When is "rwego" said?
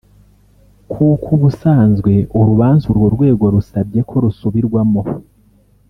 3.15-3.43